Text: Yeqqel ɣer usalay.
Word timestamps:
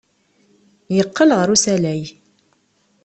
Yeqqel 0.95 1.29
ɣer 1.37 1.47
usalay. 1.55 2.03